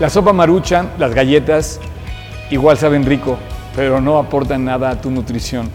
[0.00, 1.78] La sopa maruchan, las galletas,
[2.50, 3.38] igual saben rico,
[3.76, 5.70] pero no aportan nada a tu nutrición.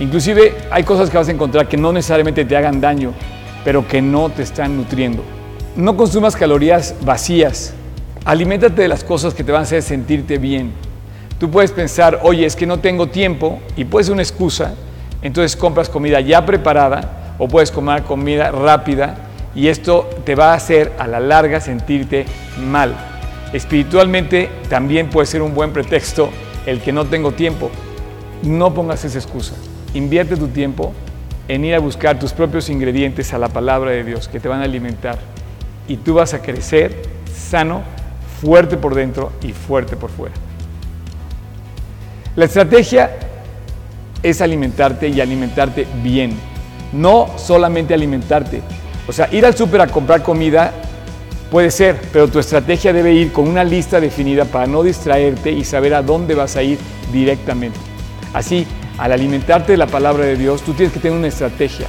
[0.00, 3.12] Inclusive hay cosas que vas a encontrar que no necesariamente te hagan daño,
[3.64, 5.22] pero que no te están nutriendo.
[5.76, 7.72] No consumas calorías vacías.
[8.24, 10.72] Aliméntate de las cosas que te van a hacer sentirte bien.
[11.38, 14.74] Tú puedes pensar, oye, es que no tengo tiempo y puede ser una excusa,
[15.22, 19.14] entonces compras comida ya preparada o puedes comer comida rápida
[19.54, 22.26] y esto te va a hacer a la larga sentirte
[22.58, 23.15] mal.
[23.52, 26.30] Espiritualmente también puede ser un buen pretexto
[26.66, 27.70] el que no tengo tiempo.
[28.42, 29.54] No pongas esa excusa.
[29.94, 30.92] Invierte tu tiempo
[31.48, 34.60] en ir a buscar tus propios ingredientes a la palabra de Dios que te van
[34.60, 35.18] a alimentar
[35.88, 37.82] y tú vas a crecer sano,
[38.40, 40.34] fuerte por dentro y fuerte por fuera.
[42.34, 43.16] La estrategia
[44.22, 46.36] es alimentarte y alimentarte bien,
[46.92, 48.60] no solamente alimentarte.
[49.08, 50.72] O sea, ir al súper a comprar comida
[51.50, 55.64] puede ser, pero tu estrategia debe ir con una lista definida para no distraerte y
[55.64, 56.78] saber a dónde vas a ir
[57.12, 57.78] directamente.
[58.32, 58.66] Así,
[58.98, 61.86] al alimentarte de la palabra de Dios, tú tienes que tener una estrategia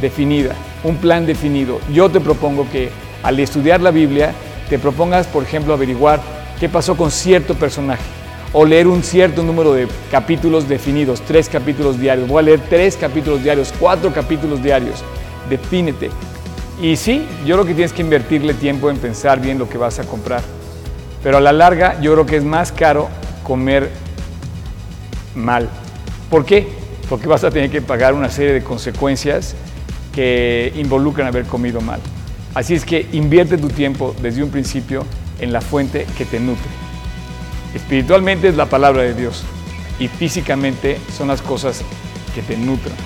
[0.00, 1.80] definida, un plan definido.
[1.92, 2.90] Yo te propongo que
[3.22, 4.32] al estudiar la Biblia,
[4.68, 6.20] te propongas, por ejemplo, averiguar
[6.58, 8.02] qué pasó con cierto personaje
[8.52, 12.28] o leer un cierto número de capítulos definidos, tres capítulos diarios.
[12.28, 15.04] Voy a leer tres capítulos diarios, cuatro capítulos diarios.
[15.48, 16.10] Defínete.
[16.80, 19.98] Y sí, yo creo que tienes que invertirle tiempo en pensar bien lo que vas
[19.98, 20.42] a comprar.
[21.22, 23.08] Pero a la larga yo creo que es más caro
[23.42, 23.90] comer
[25.34, 25.68] mal.
[26.30, 26.68] ¿Por qué?
[27.08, 29.54] Porque vas a tener que pagar una serie de consecuencias
[30.14, 32.00] que involucran haber comido mal.
[32.54, 35.04] Así es que invierte tu tiempo desde un principio
[35.38, 36.70] en la fuente que te nutre.
[37.74, 39.44] Espiritualmente es la palabra de Dios
[39.98, 41.82] y físicamente son las cosas
[42.34, 42.96] que te nutran.